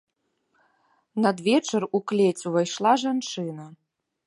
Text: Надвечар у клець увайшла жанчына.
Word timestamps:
Надвечар 1.25 1.83
у 1.99 2.03
клець 2.13 2.47
увайшла 2.53 2.93
жанчына. 3.05 3.65